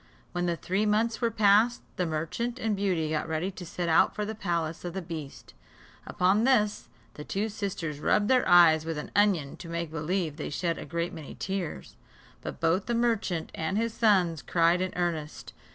[0.31, 4.15] When the three months were past, the merchant and Beauty got ready to set out
[4.15, 5.53] for the palace of the beast.
[6.07, 10.49] Upon this, the two sisters rubbed their eyes with an onion, to make believe they
[10.49, 11.97] shed a great many tears;
[12.41, 15.53] but both the merchant and his sons cried in earnest.